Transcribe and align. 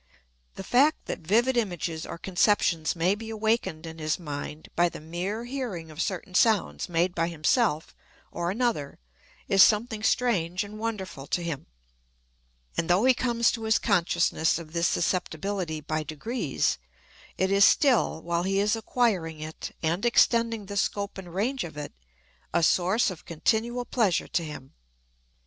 The 0.55 0.63
fact 0.63 1.05
that 1.05 1.19
vivid 1.19 1.55
images 1.55 2.07
or 2.07 2.17
conceptions 2.17 2.95
may 2.95 3.13
be 3.13 3.29
awakened 3.29 3.85
in 3.85 3.99
his 3.99 4.17
mind 4.17 4.67
by 4.75 4.89
the 4.89 4.99
mere 4.99 5.45
hearing 5.45 5.91
of 5.91 6.01
certain 6.01 6.33
sounds 6.33 6.89
made 6.89 7.13
by 7.13 7.27
himself 7.27 7.93
or 8.31 8.49
another 8.49 8.97
is 9.47 9.61
something 9.61 10.01
strange 10.01 10.63
and 10.63 10.79
wonderful 10.79 11.27
to 11.27 11.43
him; 11.43 11.67
and 12.75 12.89
though 12.89 13.03
he 13.05 13.13
comes 13.13 13.51
to 13.51 13.65
his 13.65 13.77
consciousness 13.77 14.57
of 14.57 14.73
this 14.73 14.87
susceptibility 14.87 15.81
by 15.81 16.01
degrees, 16.01 16.79
it 17.37 17.51
is 17.51 17.63
still, 17.63 18.23
while 18.23 18.41
he 18.41 18.57
is 18.59 18.75
acquiring 18.75 19.39
it, 19.39 19.75
and 19.83 20.03
extending 20.03 20.65
the 20.65 20.77
scope 20.77 21.19
and 21.19 21.35
range 21.35 21.63
of 21.63 21.77
it, 21.77 21.93
a 22.55 22.63
source 22.63 23.11
of 23.11 23.23
continual 23.23 23.85
pleasure 23.85 24.27
to 24.27 24.43
him. 24.43 24.73